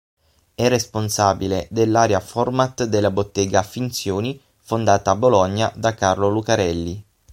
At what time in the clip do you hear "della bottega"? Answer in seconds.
2.85-3.61